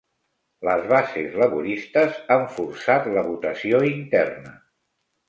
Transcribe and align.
Les 0.67 0.85
bases 0.91 1.35
laboristes 1.41 2.15
han 2.37 2.45
forçat 2.55 3.11
la 3.19 3.25
votació 3.29 3.83
interna 3.91 4.57